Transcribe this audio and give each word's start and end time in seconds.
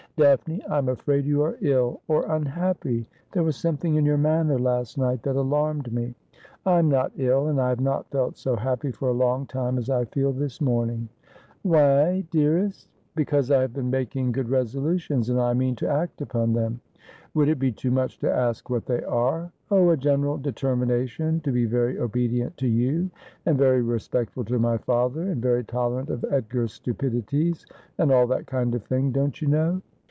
'Daphne, 0.21 0.61
I 0.65 0.77
am 0.77 0.87
afraid 0.89 1.25
you 1.25 1.41
are 1.41 1.55
ill— 1.61 2.01
or 2.09 2.29
unhappy. 2.31 3.07
There 3.31 3.41
was 3.43 3.55
something 3.55 3.95
in 3.95 4.05
your 4.05 4.17
manner 4.19 4.59
last 4.59 4.97
night 4.99 5.23
that 5.23 5.37
alarmed 5.37 5.91
me.'' 5.91 6.13
I 6.65 6.77
am 6.79 6.89
not 6.89 7.11
ill; 7.17 7.47
and 7.47 7.59
I 7.59 7.69
have 7.69 7.79
not 7.79 8.11
felt 8.11 8.37
so 8.37 8.55
happy 8.57 8.91
for 8.91 9.09
a 9.09 9.13
long 9.13 9.47
time 9.47 9.77
as 9.79 9.89
I 9.89 10.05
feel 10.05 10.31
this 10.33 10.59
morning.'' 10.61 11.09
Why, 11.63 12.25
dearest 12.29 12.87
?''Because 13.15 13.49
I 13.49 13.61
have 13.61 13.73
been 13.73 13.89
making 13.89 14.33
good 14.33 14.49
resolutions, 14.49 15.29
and 15.29 15.39
I 15.41 15.53
mean 15.53 15.75
to 15.77 15.89
act 15.89 16.21
upon 16.21 16.53
them.' 16.53 16.81
'Would 17.33 17.47
it 17.49 17.57
be 17.57 17.71
too 17.71 17.89
much 17.89 18.19
to 18.19 18.31
ask 18.31 18.69
what 18.69 18.85
they 18.85 19.01
are 19.03 19.51
?''Oh, 19.71 19.89
a 19.89 19.97
general 19.97 20.37
determination 20.37 21.39
to 21.39 21.51
be 21.53 21.65
very 21.65 21.97
obedient 21.97 22.57
to 22.57 22.67
you, 22.67 23.09
and 23.45 23.57
very 23.57 23.81
respectful 23.81 24.43
to 24.45 24.59
my 24.59 24.77
father, 24.77 25.21
and 25.31 25.41
very 25.41 25.63
tolerant 25.63 26.09
of 26.11 26.25
Edgar's 26.29 26.73
stupidities, 26.73 27.65
and 27.97 28.11
all 28.11 28.27
that 28.27 28.45
kind 28.45 28.75
of 28.75 28.83
thing, 28.83 29.11
don't 29.11 29.41
you 29.41 29.47
know 29.47 29.81